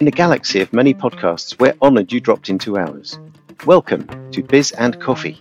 [0.00, 3.16] In a galaxy of many podcasts, we're honoured you dropped into ours.
[3.64, 5.40] Welcome to Biz and Coffee.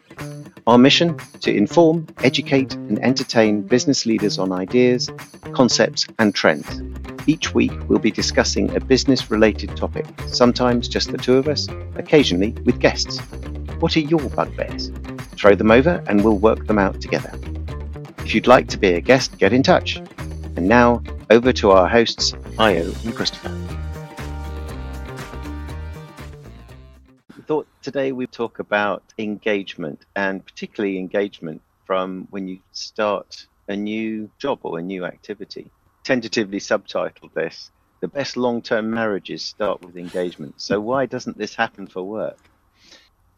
[0.67, 5.09] Our mission to inform, educate, and entertain business leaders on ideas,
[5.53, 6.83] concepts, and trends.
[7.25, 11.67] Each week, we'll be discussing a business related topic, sometimes just the two of us,
[11.95, 13.17] occasionally with guests.
[13.79, 14.91] What are your bugbears?
[15.35, 17.31] Throw them over and we'll work them out together.
[18.19, 19.95] If you'd like to be a guest, get in touch.
[20.55, 21.01] And now,
[21.31, 23.51] over to our hosts, Io and Christopher.
[27.43, 34.29] Thought today we'd talk about engagement and particularly engagement from when you start a new
[34.39, 35.69] job or a new activity.
[36.03, 37.69] Tentatively subtitled this
[38.01, 40.61] The Best Long Term Marriages Start with Engagement.
[40.61, 42.39] So, why doesn't this happen for work?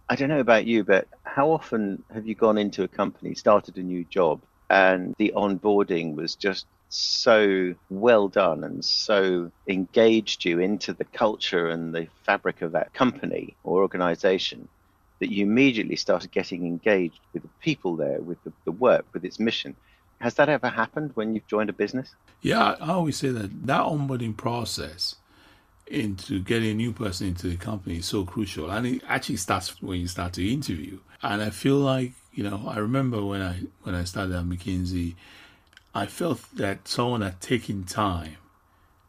[0.07, 3.77] I don't know about you, but how often have you gone into a company, started
[3.77, 10.59] a new job, and the onboarding was just so well done and so engaged you
[10.59, 14.67] into the culture and the fabric of that company or organization
[15.19, 19.23] that you immediately started getting engaged with the people there, with the, the work, with
[19.23, 19.75] its mission.
[20.19, 22.13] Has that ever happened when you've joined a business?
[22.41, 25.15] Yeah, I always say that that onboarding process
[25.87, 28.69] into getting a new person into the company is so crucial.
[28.69, 30.99] And it actually starts when you start to interview.
[31.21, 35.15] And I feel like, you know, I remember when I when I started at McKinsey,
[35.95, 38.35] I felt that someone had taken time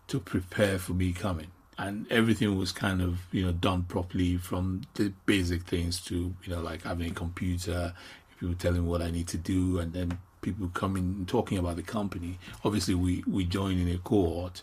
[0.07, 1.49] to prepare for me coming.
[1.77, 6.55] And everything was kind of, you know, done properly from the basic things to, you
[6.55, 7.93] know, like having a computer,
[8.39, 12.39] people telling what I need to do, and then people coming talking about the company.
[12.65, 14.63] Obviously, we, we join in a cohort.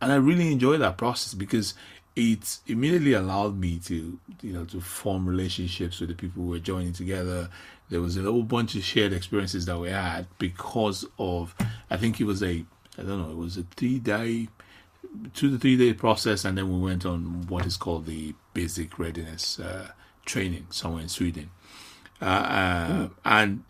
[0.00, 1.74] And I really enjoy that process because
[2.16, 6.58] it immediately allowed me to, you know, to form relationships with the people who were
[6.58, 7.50] joining together,
[7.90, 11.54] there was a whole bunch of shared experiences that we had because of
[11.90, 12.64] I think it was a
[12.98, 14.48] I don't know it was a three day
[15.34, 18.98] two to three day process and then we went on what is called the basic
[18.98, 19.90] readiness uh,
[20.24, 21.50] training somewhere in Sweden.
[22.20, 23.64] Uh, uh, and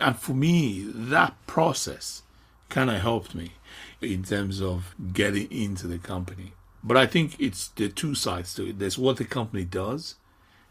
[0.00, 2.22] and for me that process
[2.68, 3.52] kind of helped me
[4.00, 6.52] in terms of getting into the company.
[6.82, 8.78] But I think it's the two sides to it.
[8.78, 10.16] There's what the company does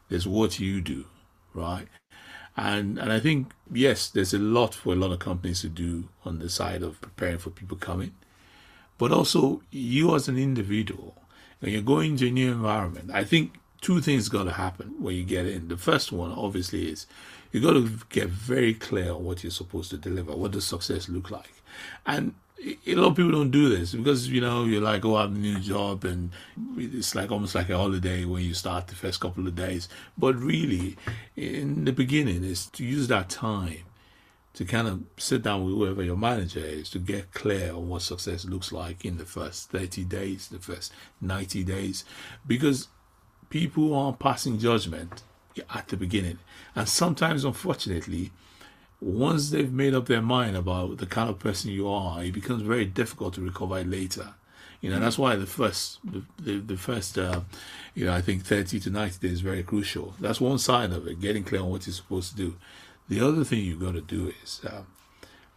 [0.09, 1.06] there's what you do
[1.53, 1.88] right
[2.59, 6.09] and and I think yes, there's a lot for a lot of companies to do
[6.25, 8.14] on the side of preparing for people coming,
[8.97, 11.16] but also you as an individual
[11.59, 13.12] when you're going to a new environment.
[13.14, 15.68] I think two things got to happen when you get in.
[15.68, 17.06] The first one, obviously, is
[17.52, 20.34] you got to get very clear on what you're supposed to deliver.
[20.34, 21.54] What does success look like?
[22.06, 22.34] And
[22.86, 25.36] a lot of people don't do this because you know you're like, oh, I have
[25.36, 26.32] a new job, and
[26.78, 29.88] it's like almost like a holiday when you start the first couple of days.
[30.18, 30.98] But really,
[31.36, 33.86] in the beginning, is to use that time
[34.54, 38.02] to kind of sit down with whoever your manager is to get clear on what
[38.02, 42.04] success looks like in the first 30 days, the first 90 days,
[42.46, 42.90] because
[43.50, 45.24] people are passing judgment
[45.74, 46.40] at the beginning,
[46.76, 48.32] and sometimes, unfortunately
[49.02, 52.62] once they've made up their mind about the kind of person you are, it becomes
[52.62, 54.34] very difficult to recover later.
[54.82, 57.42] You know, that's why the first, the, the, the first, uh,
[57.96, 60.16] you know, I think 30 to 90 days is very crucial.
[60.20, 62.56] That's one side of it, getting clear on what you're supposed to do.
[63.10, 64.84] The other thing you've got to do is, uh,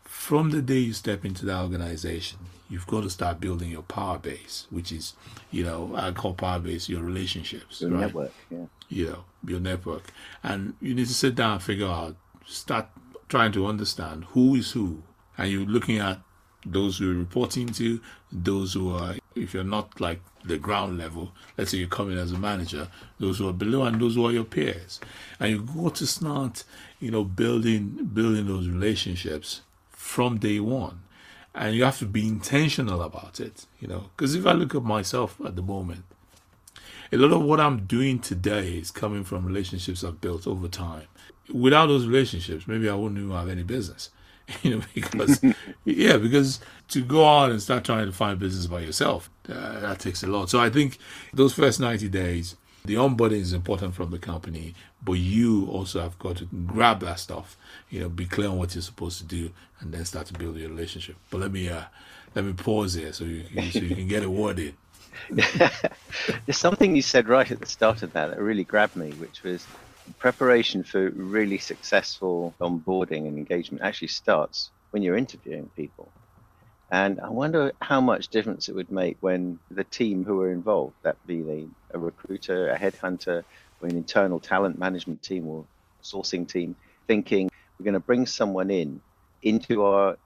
[0.02, 2.38] from the day you step into the organization,
[2.68, 5.14] you've got to start building your power base, which is,
[5.50, 8.00] you know, I call power base your relationships, your right?
[8.00, 8.64] network, yeah.
[8.92, 10.04] You know, your network,
[10.42, 12.14] and you need to sit down and figure out,
[12.44, 12.88] start
[13.28, 15.02] trying to understand who is who,
[15.38, 16.20] and you're looking at
[16.66, 21.32] those who you're reporting to, those who are, if you're not like the ground level,
[21.56, 22.88] let's say you come in as a manager,
[23.18, 25.00] those who are below and those who are your peers.
[25.40, 26.64] And you go to start,
[27.00, 31.00] you know, building building those relationships from day one.
[31.54, 34.10] And you have to be intentional about it, you know.
[34.16, 36.04] Because if I look at myself at the moment,
[37.12, 41.06] a lot of what I'm doing today is coming from relationships I've built over time
[41.52, 44.10] without those relationships, maybe I wouldn't even have any business.
[44.62, 45.40] You know, because
[45.84, 50.00] yeah, because to go out and start trying to find business by yourself, uh, that
[50.00, 50.50] takes a lot.
[50.50, 50.98] So I think
[51.32, 56.18] those first ninety days, the onboarding is important from the company, but you also have
[56.18, 57.56] got to grab that stuff.
[57.88, 60.56] You know, be clear on what you're supposed to do, and then start to build
[60.56, 61.16] your relationship.
[61.30, 61.84] But let me uh,
[62.34, 64.76] let me pause here so you, so you can get a word in.
[65.30, 69.42] There's something you said right at the start of that that really grabbed me, which
[69.42, 69.68] was
[70.18, 76.12] preparation for really successful onboarding and engagement actually starts when you're interviewing people.
[76.90, 80.96] And I wonder how much difference it would make when the team who are involved,
[81.04, 83.44] that be the, a recruiter, a headhunter,
[83.80, 85.66] or an internal talent management team or
[86.04, 86.76] sourcing team,
[87.08, 87.48] thinking
[87.78, 89.02] we're going to bring someone in
[89.42, 90.18] into our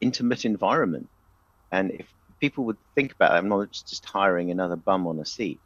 [0.00, 1.08] intimate environment.
[1.72, 2.06] And if
[2.40, 5.58] people would think about it, I'm not just hiring another bum on a seat.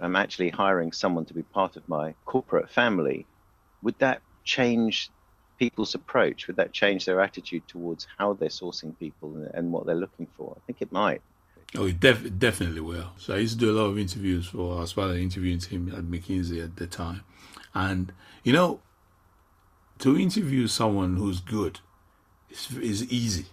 [0.00, 3.26] I'm actually hiring someone to be part of my corporate family.
[3.82, 5.10] Would that change
[5.58, 6.46] people's approach?
[6.46, 10.26] Would that change their attitude towards how they're sourcing people and, and what they're looking
[10.36, 10.56] for?
[10.56, 11.20] I think it might.
[11.76, 13.12] Oh, it def- definitely will.
[13.18, 15.58] So I used to do a lot of interviews for, I was part of interviewing
[15.58, 17.22] team at McKinsey at the time.
[17.74, 18.12] And,
[18.42, 18.80] you know,
[19.98, 21.80] to interview someone who's good
[22.50, 23.46] is, is easy,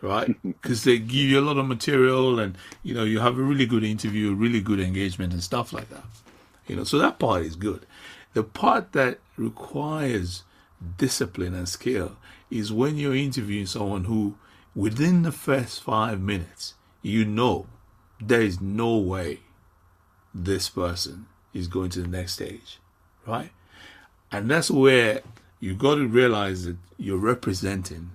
[0.00, 0.34] right?
[0.42, 3.66] Because they give you a lot of material and, you know, you have a really
[3.66, 6.04] good interview, really good engagement and stuff like that.
[6.66, 7.86] You know, so that part is good.
[8.34, 10.44] The part that requires
[10.96, 12.16] discipline and skill
[12.50, 14.36] is when you're interviewing someone who,
[14.74, 17.66] within the first five minutes, you know
[18.20, 19.40] there is no way
[20.34, 22.78] this person is going to the next stage,
[23.26, 23.50] right?
[24.30, 25.22] And that's where
[25.60, 28.10] you got to realize that you're representing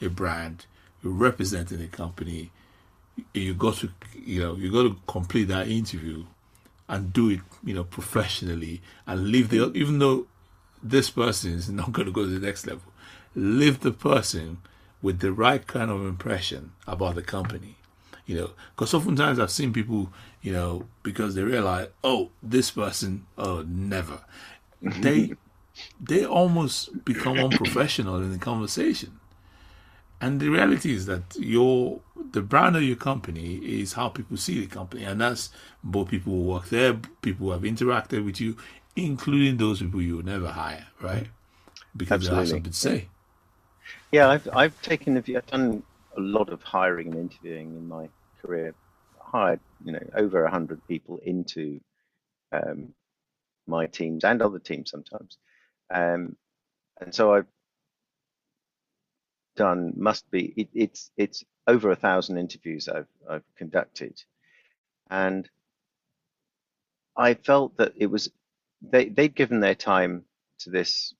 [0.00, 0.66] a brand,
[1.02, 2.50] representing a company.
[3.34, 6.24] You got to, you know, you got to complete that interview
[6.88, 10.26] and do it, you know, professionally and leave the, even though
[10.82, 12.92] this person is not going to go to the next level,
[13.34, 14.58] leave the person
[15.02, 17.76] with the right kind of impression about the company.
[18.26, 20.12] You know, because oftentimes I've seen people,
[20.42, 24.20] you know, because they realize, oh, this person, oh, never.
[24.82, 25.32] They
[26.00, 29.17] they almost become unprofessional in the conversation.
[30.20, 32.00] And the reality is that your
[32.32, 35.50] the brand of your company is how people see the company, and that's
[35.82, 38.56] both people who work there, people who have interacted with you,
[38.96, 41.28] including those people you would never hire, right?
[41.96, 42.30] Because Absolutely.
[42.30, 43.08] they have something to say.
[44.12, 45.82] Yeah, I've I've taken a I've done
[46.16, 48.08] a lot of hiring and interviewing in my
[48.42, 48.74] career.
[49.20, 51.80] Hired you know over a hundred people into
[52.52, 52.94] um,
[53.66, 55.36] my teams and other teams sometimes,
[55.90, 56.36] um,
[57.00, 57.46] and so I've
[59.58, 64.22] done must be it, it's it's over a thousand interviews I've I've conducted,
[65.10, 65.48] and
[67.16, 68.30] I felt that it was
[68.80, 70.24] they they'd given their time
[70.60, 71.12] to this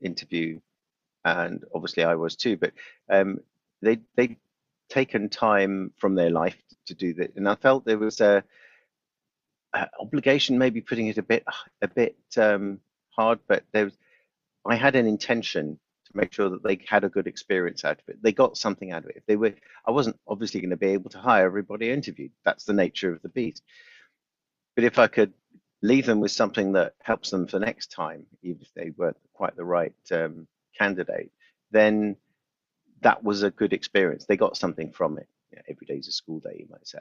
[0.00, 0.60] interview,
[1.24, 2.56] and obviously I was too.
[2.56, 2.72] But
[3.10, 3.40] um,
[3.82, 4.36] they they'd
[4.88, 8.44] taken time from their life to do that, and I felt there was a,
[9.74, 11.44] a obligation, maybe putting it a bit
[11.82, 12.78] a bit um,
[13.10, 13.98] hard, but there was
[14.64, 15.80] I had an intention
[16.16, 18.22] make sure that they had a good experience out of it.
[18.22, 19.16] They got something out of it.
[19.16, 19.54] If they were,
[19.86, 22.32] I wasn't obviously going to be able to hire everybody interviewed.
[22.44, 23.62] That's the nature of the beast.
[24.74, 25.32] But if I could
[25.82, 29.56] leave them with something that helps them for next time, even if they weren't quite
[29.56, 30.46] the right um,
[30.78, 31.30] candidate,
[31.70, 32.16] then
[33.02, 34.24] that was a good experience.
[34.24, 35.28] They got something from it.
[35.50, 36.98] You know, every day is a school day, you might say.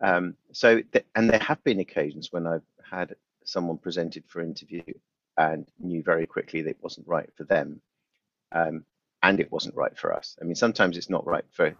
[0.00, 3.14] Um, so, th- and there have been occasions when I've had
[3.44, 4.82] someone presented for interview
[5.36, 7.80] and knew very quickly that it wasn't right for them,
[8.52, 8.84] um,
[9.22, 10.36] and it wasn't right for us.
[10.40, 11.74] I mean, sometimes it's not right for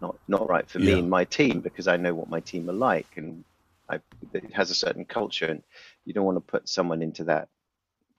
[0.00, 0.94] not not right for yeah.
[0.94, 3.44] me and my team because I know what my team are like, and
[3.88, 4.00] I,
[4.32, 5.62] it has a certain culture, and
[6.04, 7.48] you don't want to put someone into that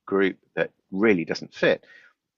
[0.06, 1.84] group that really doesn't fit.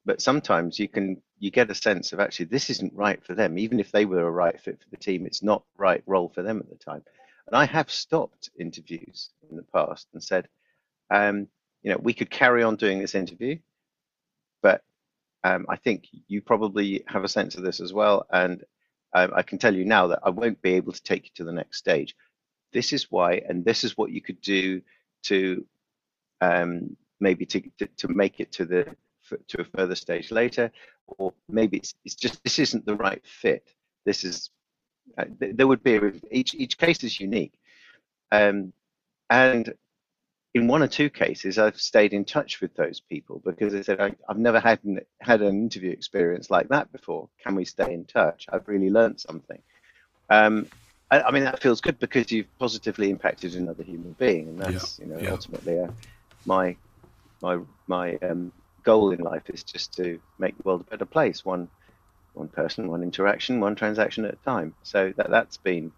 [0.05, 3.57] But sometimes you can you get a sense of actually this isn't right for them,
[3.57, 5.25] even if they were a right fit for the team.
[5.25, 7.03] It's not right role for them at the time.
[7.47, 10.47] And I have stopped interviews in the past and said,
[11.09, 11.47] um,
[11.81, 13.57] you know, we could carry on doing this interview,
[14.61, 14.81] but
[15.43, 18.25] um, I think you probably have a sense of this as well.
[18.31, 18.63] And
[19.13, 21.43] um, I can tell you now that I won't be able to take you to
[21.43, 22.15] the next stage
[22.73, 24.81] this is why, and this is what you could do
[25.23, 25.65] to
[26.41, 28.85] um, maybe to, to, to make it to the
[29.47, 30.71] to a further stage later,
[31.07, 33.67] or maybe it's, it's just this isn't the right fit.
[34.05, 34.51] This is
[35.17, 35.99] uh, there would be
[36.31, 37.59] each each case is unique,
[38.31, 38.71] um,
[39.29, 39.73] and
[40.57, 44.01] in one or two cases, I've stayed in touch with those people because I said
[44.01, 47.29] I, have never had an, had an interview experience like that before.
[47.43, 48.47] Can we stay in touch?
[48.51, 49.61] I've really learned something.
[50.29, 50.67] Um,
[51.11, 54.97] I, I, mean, that feels good because you've positively impacted another human being, and that's
[54.97, 55.05] yeah.
[55.05, 55.29] you know yeah.
[55.29, 55.91] ultimately uh,
[56.45, 56.75] my
[57.41, 58.51] my my um,
[58.83, 61.69] goal in life is just to make the world a better place, one
[62.33, 64.73] one person, one interaction, one transaction at a time.
[64.81, 65.91] So that that's been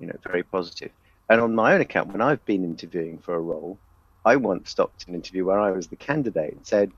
[0.00, 0.92] you know very positive.
[1.28, 3.78] And on my own account, when I've been interviewing for a role,
[4.24, 6.92] I once stopped an interview where I was the candidate and said,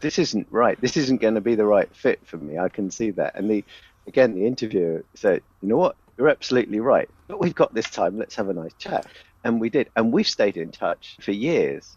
[0.00, 0.80] "This isn't right.
[0.80, 2.58] This isn't going to be the right fit for me.
[2.58, 3.64] I can see that." And the
[4.06, 5.96] again, the interviewer said, "You know what?
[6.18, 7.08] You're absolutely right.
[7.28, 8.18] But we've got this time.
[8.18, 9.06] Let's have a nice chat.
[9.44, 9.88] And we did.
[9.94, 11.96] And we've stayed in touch for years.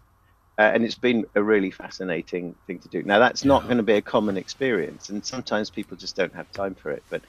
[0.58, 3.02] Uh, and it's been a really fascinating thing to do.
[3.02, 5.08] Now, that's not going to be a common experience.
[5.08, 7.02] And sometimes people just don't have time for it.
[7.10, 7.22] But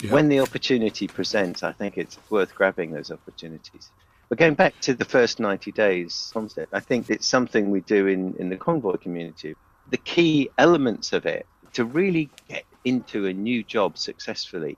[0.00, 0.12] yeah.
[0.12, 3.90] when the opportunity presents, I think it's worth grabbing those opportunities.
[4.28, 8.06] But going back to the first 90 days concept, I think it's something we do
[8.06, 9.54] in, in the Convoy community.
[9.90, 14.76] The key elements of it to really get into a new job successfully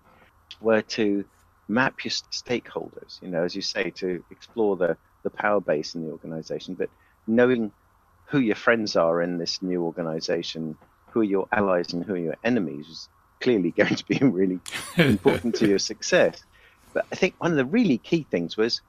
[0.61, 1.25] were to
[1.69, 6.05] map your stakeholders, you know, as you say, to explore the, the power base in
[6.05, 6.91] the organization, but
[7.27, 7.71] knowing
[8.27, 10.77] who your friends are in this new organization,
[11.11, 13.09] who are your allies and who are your enemies
[13.41, 14.61] clearly going to be really
[14.97, 16.43] important to your success.
[16.93, 18.81] But I think one of the really key things was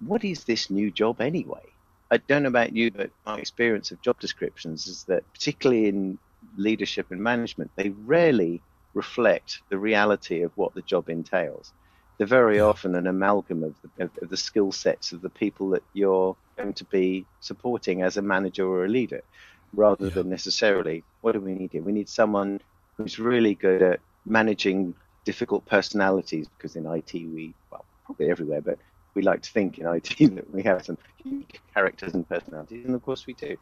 [0.00, 1.62] what is this new job anyway?
[2.10, 6.18] I don't know about you, but my experience of job descriptions is that, particularly in
[6.56, 8.62] leadership and management, they rarely
[8.94, 11.72] reflect the reality of what the job entails.
[12.16, 15.70] They're very often an amalgam of the, of, of the skill sets of the people
[15.70, 19.22] that you're going to be supporting as a manager or a leader,
[19.74, 20.14] rather yeah.
[20.14, 21.82] than necessarily what do we need here?
[21.82, 22.60] We need someone
[22.96, 28.78] who's really good at managing difficult personalities because in IT we well probably everywhere, but
[29.14, 32.94] we like to think in IT that we have some unique characters and personalities, and
[32.94, 33.56] of course we do.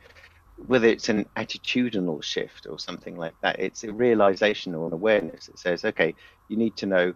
[0.56, 5.46] Whether it's an attitudinal shift or something like that, it's a realization or an awareness
[5.46, 6.14] that says, okay,
[6.48, 7.14] you need to know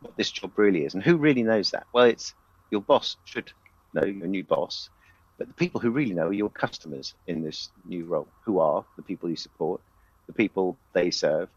[0.00, 0.94] what this job really is.
[0.94, 1.86] And who really knows that?
[1.92, 2.34] Well, it's
[2.70, 3.52] your boss should
[3.92, 4.88] know, your new boss,
[5.38, 8.86] but the people who really know are your customers in this new role, who are
[8.96, 9.82] the people you support,
[10.26, 11.48] the people they serve,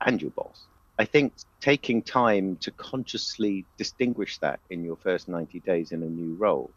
[0.00, 0.66] and your boss.
[0.98, 6.06] I think taking time to consciously distinguish that in your first 90 days in a
[6.06, 6.70] new role,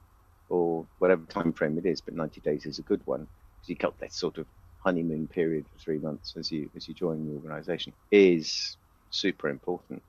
[0.49, 3.75] or whatever time frame it is, but 90 days is a good one because you
[3.75, 4.45] got that sort of
[4.79, 8.77] honeymoon period for three months as you as you join the organization is
[9.09, 10.01] super important.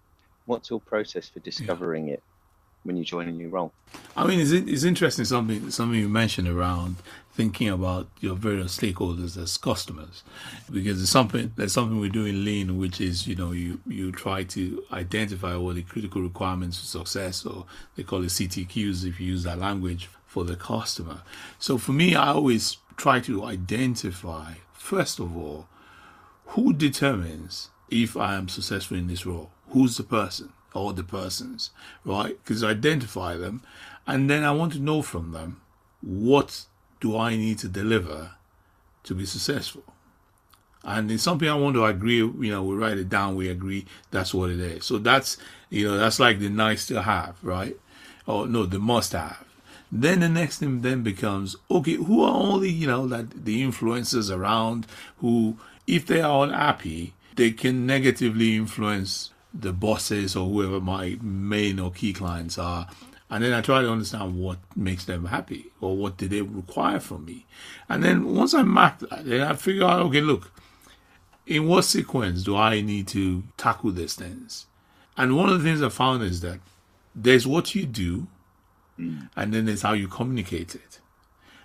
[0.46, 2.14] What's your process for discovering yeah.
[2.14, 2.22] it
[2.84, 3.72] when you join a new role?
[4.16, 6.96] I mean, it's, it's interesting something something you mentioned around
[7.38, 10.24] thinking about your various stakeholders as customers.
[10.72, 14.10] Because it's something there's something we do in lean which is you know you you
[14.10, 17.64] try to identify what the critical requirements for success or
[17.94, 21.22] they call it ctqs if you use that language for the customer.
[21.60, 25.68] So for me i always try to identify first of all
[26.54, 29.52] who determines if i am successful in this role?
[29.70, 30.52] Who's the person?
[30.74, 31.70] Or the persons
[32.04, 32.36] right?
[32.42, 33.62] Because identify them
[34.08, 35.60] and then i want to know from them
[36.00, 36.66] what
[37.00, 38.32] do I need to deliver
[39.04, 39.84] to be successful?
[40.84, 43.84] And it's something I want to agree, you know, we write it down, we agree
[44.10, 44.84] that's what it is.
[44.84, 45.36] So that's,
[45.70, 47.76] you know, that's like the nice to have, right?
[48.26, 49.44] Or no, the must have.
[49.90, 53.62] Then the next thing then becomes, okay, who are all the, you know, that the
[53.62, 54.86] influencers around
[55.18, 61.78] who, if they are unhappy, they can negatively influence the bosses or whoever my main
[61.78, 62.86] or key clients are
[63.30, 66.98] and then I try to understand what makes them happy or what do they require
[66.98, 67.46] from me.
[67.88, 70.50] And then once I map that, then I figure out, okay, look,
[71.46, 74.66] in what sequence do I need to tackle these things?
[75.16, 76.60] And one of the things I found is that
[77.14, 78.28] there's what you do,
[78.98, 79.28] mm.
[79.36, 81.00] and then there's how you communicate it.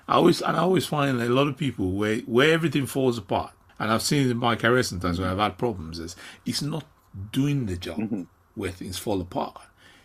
[0.07, 3.17] I always and I always find that a lot of people where where everything falls
[3.17, 6.15] apart, and I've seen it in my career sometimes where I've had problems, is
[6.45, 6.85] it's not
[7.31, 8.23] doing the job mm-hmm.
[8.55, 9.61] where things fall apart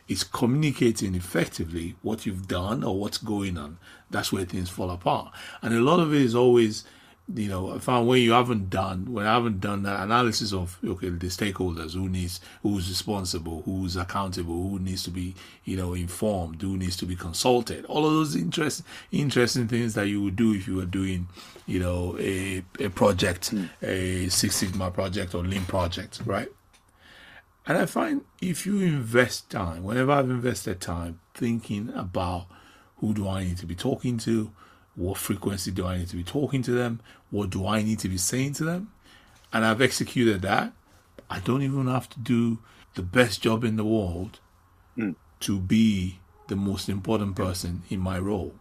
[0.08, 3.78] is communicating effectively what you've done or what's going on.
[4.10, 5.32] That's where things fall apart.
[5.62, 6.84] And a lot of it is always,
[7.34, 10.78] you know, I found when you haven't done, when I haven't done that analysis of,
[10.82, 15.34] okay, the stakeholders, who needs, who's responsible, who's accountable, who needs to be,
[15.64, 17.84] you know, informed, who needs to be consulted.
[17.84, 21.28] All of those interest, interesting things that you would do if you were doing,
[21.66, 23.68] you know, a, a project, mm.
[23.82, 26.48] a Six Sigma project or Lean project, right?
[27.68, 32.46] And I find if you invest time, whenever I've invested time thinking about
[32.96, 34.50] who do I need to be talking to,
[34.96, 38.08] what frequency do I need to be talking to them, what do I need to
[38.08, 38.90] be saying to them,
[39.52, 40.72] and I've executed that,
[41.28, 42.58] I don't even have to do
[42.94, 44.40] the best job in the world
[44.96, 45.14] mm.
[45.40, 48.54] to be the most important person in my role.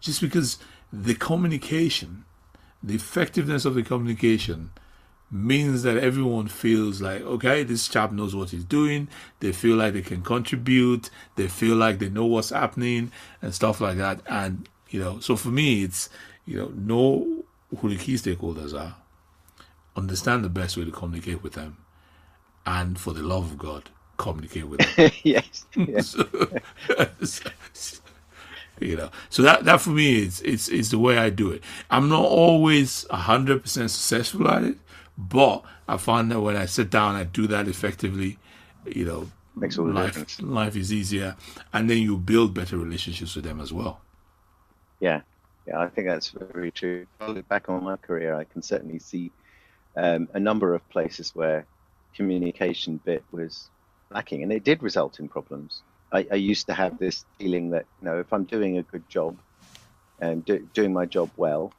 [0.00, 0.58] Just because
[0.92, 2.24] the communication,
[2.80, 4.70] the effectiveness of the communication
[5.30, 9.08] means that everyone feels like, okay, this chap knows what he's doing.
[9.40, 11.10] They feel like they can contribute.
[11.36, 13.10] They feel like they know what's happening
[13.42, 14.20] and stuff like that.
[14.26, 16.08] And, you know, so for me, it's,
[16.44, 17.44] you know, know
[17.78, 18.96] who the key stakeholders are,
[19.96, 21.78] understand the best way to communicate with them,
[22.64, 25.10] and for the love of God, communicate with them.
[25.24, 25.64] yes.
[25.74, 26.16] yes.
[27.22, 27.50] so,
[28.80, 31.62] you know so that that for me is it's it's the way i do it
[31.90, 34.76] i'm not always 100% successful at it
[35.16, 38.38] but I find that when I sit down, I do that effectively.
[38.84, 40.40] You know, makes life difference.
[40.40, 41.36] life is easier,
[41.72, 44.00] and then you build better relationships with them as well.
[45.00, 45.22] Yeah,
[45.66, 47.06] yeah, I think that's very true.
[47.48, 49.32] Back on my career, I can certainly see
[49.96, 51.66] um, a number of places where
[52.14, 53.70] communication bit was
[54.10, 55.82] lacking, and it did result in problems.
[56.12, 59.08] I, I used to have this feeling that you know if I'm doing a good
[59.08, 59.36] job
[60.20, 61.72] and do, doing my job well,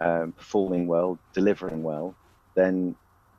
[0.00, 2.14] um, performing well, delivering well,
[2.56, 2.96] then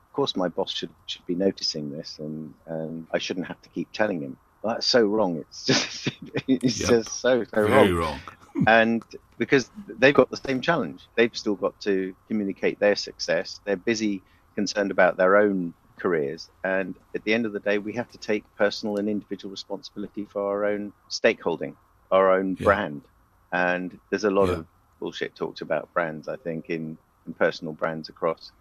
[0.08, 3.70] of course my boss should should be noticing this, and and I shouldn't have to
[3.70, 4.38] keep telling him.
[4.62, 5.38] well, that's so wrong.
[5.38, 6.10] It's just
[6.48, 6.88] it's Yep.
[6.88, 7.92] just so so Very wrong.
[7.92, 8.20] wrong.
[8.66, 9.04] and
[9.38, 13.60] because they've got the same challenge, they've still got to communicate their success.
[13.66, 14.24] They're busy,
[14.56, 18.18] concerned about their own careers, and at the end of the day, we have to
[18.18, 21.76] take personal and individual responsibility for our own stakeholding,
[22.10, 22.64] our own Yeah.
[22.64, 23.06] brand.
[23.52, 24.56] And there's a lot Yeah.
[24.58, 24.66] of
[25.00, 28.52] bullshit talked about brands, I think, in, in personal brands across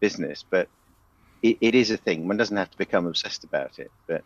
[0.00, 0.68] business, but
[1.42, 2.26] it, it is a thing.
[2.28, 4.24] One doesn't have to become obsessed about it, but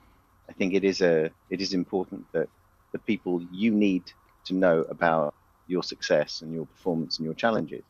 [0.48, 2.48] I think it is a it is important that
[2.92, 4.12] the people you need
[4.46, 5.34] to know about
[5.66, 7.84] your success and your performance and your challenges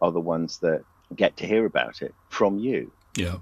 [0.00, 3.38] are the ones that get to hear about it from you, Yeah.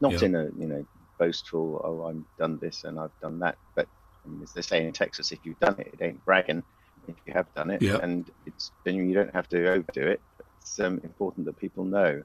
[0.00, 0.26] not Yeah.
[0.26, 0.86] in a you know
[1.18, 3.88] boastful oh I've done this and I've done that, but
[4.24, 6.62] I mean, as they say in Texas, if you've done it, it ain't bragging.
[7.08, 7.98] If you have done it, Yeah.
[8.02, 10.22] and it's then you don't have to overdo it.
[10.60, 12.22] It's um, important that people know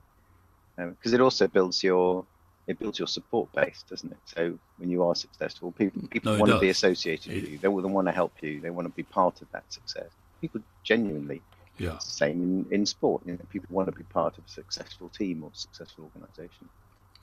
[0.77, 2.25] Um, because it also builds your
[2.67, 4.17] it builds your support base, doesn't it?
[4.25, 7.51] So when you are successful, people mm, people No, want to be associated It- with
[7.51, 7.57] you.
[7.59, 8.59] They want to help you.
[8.59, 10.09] They want to be part of that success.
[10.41, 11.41] People genuinely,
[11.77, 11.95] Yeah.
[11.95, 13.21] it's the same in, in sport.
[13.25, 16.67] You know, people want to be part of a successful team or successful organisation.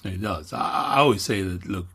[0.05, 0.53] It does.
[0.53, 1.87] I, I always say that, look,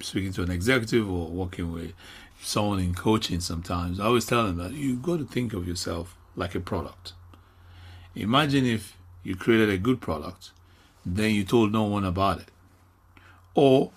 [0.00, 1.92] speaking to an executive or working with
[2.40, 6.16] someone in coaching sometimes, I always tell them that you've got to think of yourself
[6.36, 7.14] like a product.
[8.14, 10.52] Imagine if you created a good product,
[11.06, 12.48] then you told no one about it.
[13.54, 13.92] Or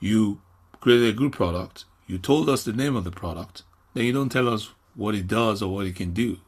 [0.00, 0.40] you
[0.80, 3.64] created a good product, you told us the name of the product,
[3.94, 6.38] then you don't tell us what it does or what it can do.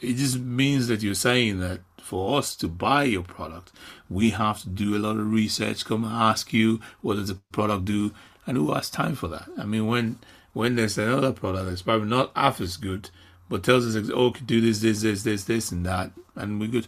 [0.00, 3.72] It just means that you're saying that for us to buy your product,
[4.08, 7.34] we have to do a lot of research, come and ask you what does the
[7.52, 8.12] product do,
[8.46, 9.48] and who has time for that?
[9.58, 10.18] I mean, when
[10.54, 13.10] when there's another product that's probably not half as good,
[13.48, 16.86] but tells us, oh, do this, this, this, this, this, and that, and we're good.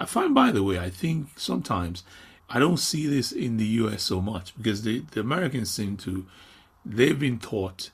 [0.00, 2.02] I find, by the way, I think sometimes
[2.48, 4.02] I don't see this in the U.S.
[4.02, 6.26] so much because the the Americans seem to
[6.84, 7.90] they've been taught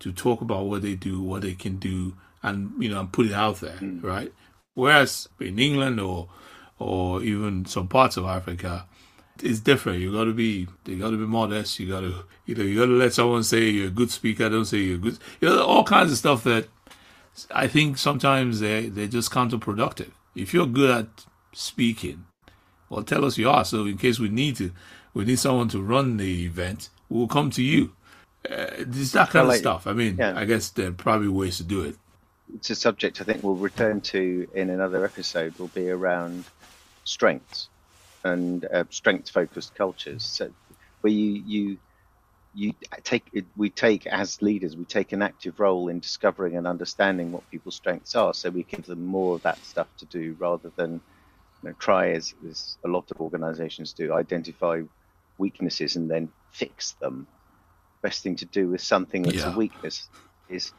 [0.00, 3.26] to talk about what they do, what they can do, and you know, and put
[3.26, 4.00] it out there, hmm.
[4.00, 4.32] right?
[4.74, 6.28] Whereas in England or
[6.78, 8.86] or even some parts of Africa,
[9.42, 10.00] it's different.
[10.00, 11.78] You got to be, you got to be modest.
[11.78, 14.48] You got to, you know, you got to let someone say you're a good speaker.
[14.48, 15.18] Don't say you're good.
[15.40, 16.68] You know, all kinds of stuff that
[17.50, 20.10] I think sometimes they they're just counterproductive.
[20.34, 22.26] If you're good at speaking,
[22.88, 23.64] well, tell us you are.
[23.64, 24.72] So in case we need to,
[25.14, 27.92] we need someone to run the event, we'll come to you.
[28.48, 29.86] Uh, it's that kind Well, of stuff.
[29.86, 30.32] I mean, yeah.
[30.36, 31.96] I guess there are probably ways to do it.
[32.54, 35.56] It's a subject I think we'll return to in another episode.
[35.58, 36.44] Will be around
[37.04, 37.68] strengths
[38.24, 40.24] and uh, strength-focused cultures.
[40.24, 40.50] So
[41.00, 41.78] where you you
[42.54, 43.24] you take
[43.56, 47.76] we take as leaders we take an active role in discovering and understanding what people's
[47.76, 51.00] strengths are, so we give them more of that stuff to do rather than
[51.68, 54.82] know, try as, as a lot of organisations do identify
[55.38, 57.26] weaknesses and then fix them.
[58.02, 59.52] Best thing to do with something that's Yeah.
[59.54, 60.08] a weakness
[60.48, 60.72] is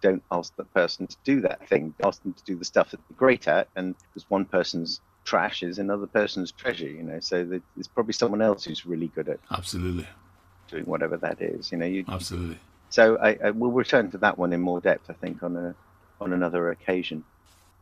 [0.00, 1.94] don't ask the person to do that thing.
[2.02, 5.62] Ask them to do the stuff that they're great at, and because one person's trash
[5.62, 7.20] is another person's treasure, you know.
[7.20, 10.06] So there's probably someone else who's really good at Absolutely,
[10.68, 11.86] doing whatever that is, you know.
[11.86, 12.58] You, absolutely.
[12.90, 15.74] so I, I will return to that one in more depth, I think, on a
[16.20, 17.24] on another occasion.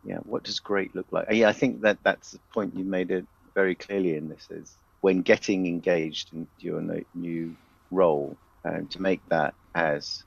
[0.05, 1.29] Yeah, what does great look like?
[1.31, 4.77] Yeah, I think that that's the point you made it very clearly in this is
[5.01, 6.81] when getting engaged in your
[7.15, 7.57] new
[7.91, 10.25] role and to make that as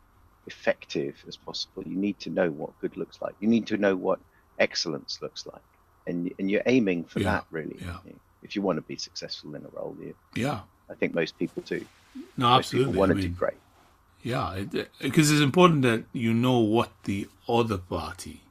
[0.47, 3.35] effective as possible, you need to know what good looks like.
[3.39, 4.19] You need to know what
[4.59, 5.63] excellence looks like,
[6.07, 7.79] and and you're aiming for Yeah, that really.
[7.81, 7.97] yeah.
[8.43, 10.59] If you want to be successful in a role, you, Yeah,
[10.89, 11.83] I think most people do.
[12.38, 12.99] no, Most absolutely.
[12.99, 13.57] want I to do great.
[14.21, 14.63] Yeah,
[15.01, 18.41] because it's important that you know what the other party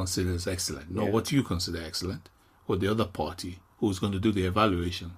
[0.00, 1.10] considers excellent, not Yeah.
[1.16, 2.24] what you consider excellent,
[2.66, 5.08] what the other party who's going to do the evaluation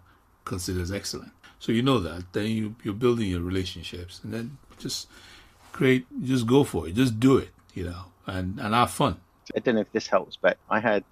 [0.45, 1.33] considers excellent.
[1.59, 4.47] So you know that, then you, you're building your relationships, and then
[4.79, 5.09] just
[5.73, 9.15] create, just go for it, just do it, you know, and, and have fun.
[9.57, 11.03] I don't know if this helps, but I had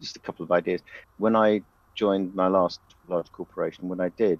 [0.00, 0.80] just a couple of ideas.
[1.24, 1.62] When I
[1.94, 4.38] joined my last large corporation, what I did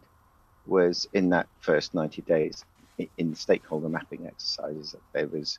[0.67, 2.65] was in that first 90 days
[3.01, 5.59] i- in stakeholder mapping exercises, there was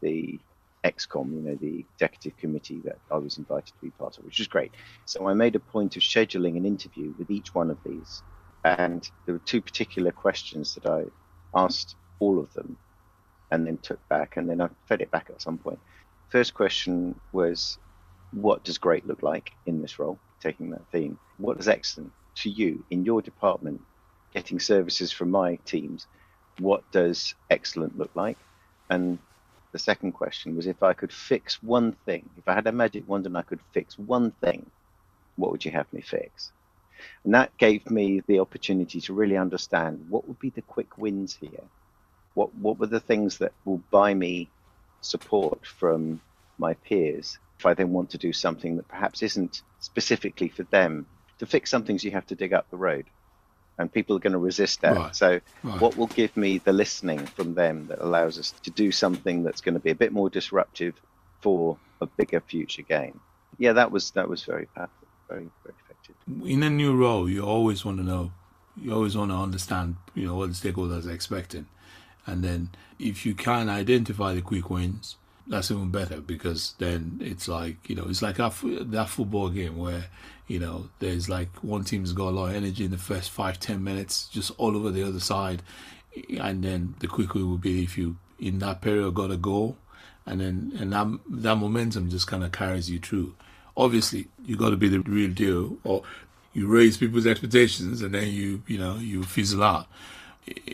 [0.00, 0.38] the
[0.84, 4.38] XCOM, you know, the executive committee that I was invited to be part of, which
[4.38, 4.72] was great.
[5.06, 8.22] So I made a point of scheduling an interview with each one of these.
[8.64, 11.04] And there were two particular questions that I
[11.54, 12.76] asked all of them
[13.50, 15.78] and then took back, and then I fed it back at some point.
[16.30, 17.78] First question was,
[18.32, 20.18] what does great look like in this role?
[20.40, 23.80] Taking that theme, what does excellent to you in your department,
[24.34, 26.06] getting services from my teams?
[26.58, 28.38] What does excellent look like?
[28.90, 29.18] And
[29.74, 33.04] the second question was, if I could fix one thing, if I had a magic
[33.08, 34.72] wand and I could fix one thing,
[35.36, 36.52] what would you have me fix?
[37.24, 41.36] And that gave me the opportunity to really understand what would be the quick wins
[41.40, 41.60] here
[42.34, 44.52] What what were the things that will buy me
[45.02, 46.22] support from
[46.58, 51.08] my peers if I then want to do something that perhaps isn't specifically for them?
[51.40, 53.10] To fix some things, you have to dig up the road,
[53.78, 54.96] and people are going to resist that.
[54.96, 55.16] Right.
[55.16, 55.80] So, Right.
[55.80, 59.60] what will give me the listening from them that allows us to do something that's
[59.60, 60.94] going to be a bit more disruptive
[61.42, 63.20] for a bigger future gain?
[63.58, 66.16] Yeah, that was that was very powerful, very very effective.
[66.46, 68.32] in a new role, you always want to know,
[68.76, 71.66] you always want to understand, you know, what the stakeholders are expecting.
[72.26, 77.48] And then if you can identify the quick wins, that's even better because then it's
[77.48, 78.54] like, you know, it's like that,
[78.90, 80.06] that football game where,
[80.46, 83.60] you know, there's like one team's got a lot of energy in the first five,
[83.60, 85.62] ten minutes, just all over the other side.
[86.38, 89.76] And then the quick win will be if you, in that period, got a goal
[90.26, 93.34] and then and that that momentum just kind of carries you through.
[93.76, 96.02] Obviously, you got to be the real deal, or
[96.52, 99.86] you raise people's expectations, and then you you know you fizzle out.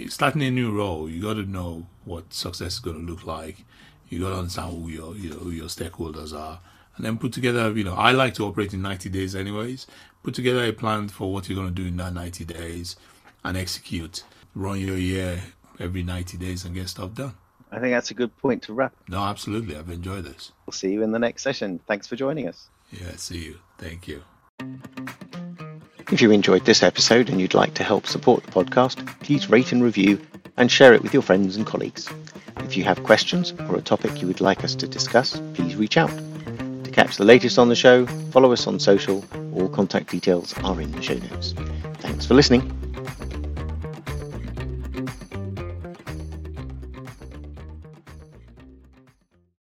[0.09, 3.65] Starting a new role, you got to know what success is going to look like.
[4.11, 6.61] You got to understand who your you know who your stakeholders are,
[6.97, 7.71] and then put together.
[7.71, 9.87] You know, I like to operate in ninety days, anyways.
[10.23, 12.97] Put together a plan for what you're going to do in that ninety days,
[13.45, 14.25] and execute.
[14.55, 15.41] Run your year
[15.79, 17.35] every ninety days and get stuff done.
[17.73, 18.93] I think that's a good point to wrap.
[19.09, 19.77] No, absolutely.
[19.77, 20.51] I've enjoyed this.
[20.67, 21.79] We'll see you in the next session.
[21.87, 22.69] Thanks for joining us.
[22.91, 23.61] Yeah, see you.
[23.79, 24.25] Thank you.
[26.11, 29.71] If you enjoyed this episode and you'd like to help support the podcast, please rate
[29.71, 30.21] and review
[30.57, 32.09] and share it with your friends and colleagues.
[32.71, 35.97] If you have questions or a topic you would like us to discuss, please reach
[35.97, 36.13] out.
[36.85, 39.25] To catch the latest on the show, follow us on social.
[39.53, 41.53] All contact details are in the show notes.
[41.99, 42.80] Thanks for listening.